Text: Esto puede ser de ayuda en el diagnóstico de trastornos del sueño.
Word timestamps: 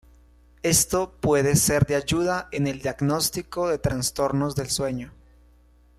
Esto 0.63 1.11
puede 1.21 1.55
ser 1.55 1.85
de 1.85 1.93
ayuda 1.93 2.49
en 2.51 2.65
el 2.65 2.81
diagnóstico 2.81 3.69
de 3.69 3.77
trastornos 3.77 4.55
del 4.55 4.71
sueño. 4.71 5.13